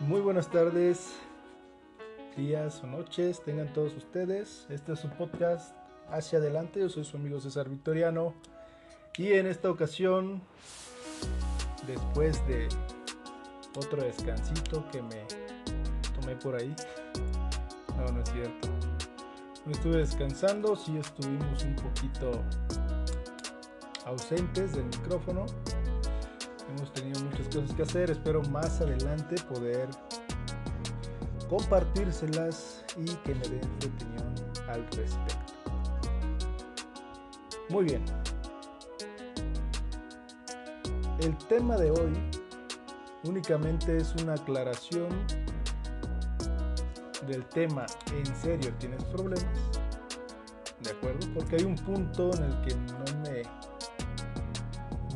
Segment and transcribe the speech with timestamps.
[0.00, 1.12] Muy buenas tardes,
[2.34, 4.66] días o noches, tengan todos ustedes.
[4.70, 5.76] Este es su podcast
[6.08, 6.80] Hacia Adelante.
[6.80, 8.32] Yo soy su amigo César Victoriano.
[9.18, 10.40] Y en esta ocasión,
[11.86, 12.66] después de
[13.76, 15.26] otro descansito que me
[16.18, 16.74] tomé por ahí,
[17.98, 18.68] no, no es cierto.
[19.66, 22.42] No estuve descansando, sí estuvimos un poquito
[24.06, 25.44] ausentes del micrófono
[26.76, 28.10] Hemos tenido muchas cosas que hacer.
[28.10, 29.88] Espero más adelante poder
[31.48, 34.34] compartírselas y que me den su opinión
[34.68, 35.52] al respecto.
[37.70, 38.04] Muy bien.
[41.20, 42.12] El tema de hoy
[43.24, 45.08] únicamente es una aclaración
[47.26, 47.84] del tema
[48.14, 49.44] ¿En serio tienes problemas?
[50.80, 51.26] ¿De acuerdo?
[51.34, 53.42] Porque hay un punto en el que no me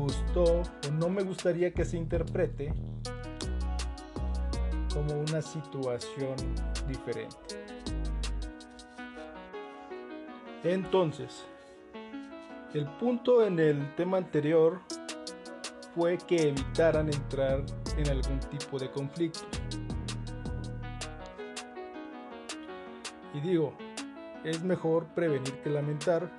[0.00, 2.72] gustó o no me gustaría que se interprete
[4.92, 6.36] como una situación
[6.88, 7.36] diferente.
[10.64, 11.46] Entonces,
[12.74, 14.80] el punto en el tema anterior
[15.94, 17.64] fue que evitaran entrar
[17.96, 19.40] en algún tipo de conflicto.
[23.32, 23.72] Y digo,
[24.44, 26.30] es mejor prevenir que lamentar,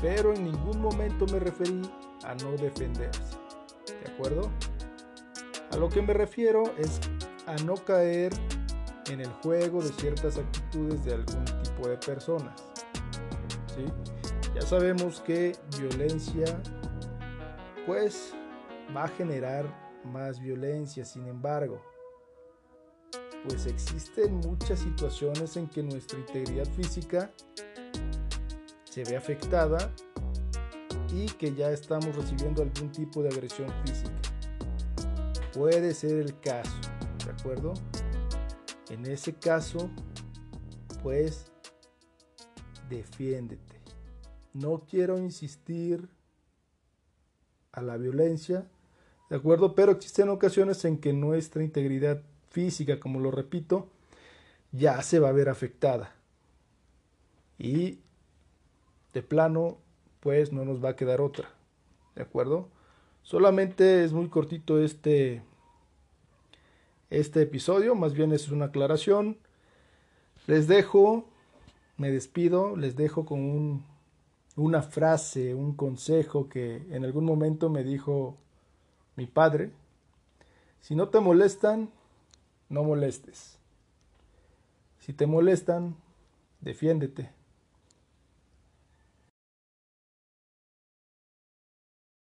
[0.00, 1.82] pero en ningún momento me referí
[2.24, 3.36] a no defenderse.
[4.04, 4.50] ¿De acuerdo?
[5.70, 7.00] A lo que me refiero es
[7.46, 8.32] a no caer
[9.10, 12.62] en el juego de ciertas actitudes de algún tipo de personas.
[13.74, 13.84] ¿sí?
[14.54, 16.60] Ya sabemos que violencia
[17.86, 18.34] pues
[18.94, 19.66] va a generar
[20.04, 21.80] más violencia, sin embargo,
[23.46, 27.30] pues existen muchas situaciones en que nuestra integridad física
[28.84, 29.92] se ve afectada
[31.12, 34.10] y que ya estamos recibiendo algún tipo de agresión física.
[35.52, 36.76] Puede ser el caso,
[37.24, 37.74] ¿de acuerdo?
[38.90, 39.90] En ese caso,
[41.02, 41.46] pues,
[42.88, 43.80] defiéndete.
[44.52, 46.08] No quiero insistir
[47.72, 48.66] a la violencia,
[49.30, 49.74] ¿de acuerdo?
[49.74, 53.90] Pero existen ocasiones en que nuestra integridad física, como lo repito,
[54.72, 56.14] ya se va a ver afectada.
[57.58, 58.00] Y
[59.12, 59.78] de plano
[60.20, 61.48] pues no nos va a quedar otra.
[62.14, 62.68] ¿De acuerdo?
[63.22, 65.42] Solamente es muy cortito este,
[67.10, 69.38] este episodio, más bien es una aclaración.
[70.46, 71.28] Les dejo,
[71.96, 73.84] me despido, les dejo con un,
[74.56, 78.36] una frase, un consejo que en algún momento me dijo
[79.16, 79.70] mi padre.
[80.80, 81.90] Si no te molestan,
[82.68, 83.58] no molestes.
[85.00, 85.96] Si te molestan,
[86.60, 87.37] defiéndete.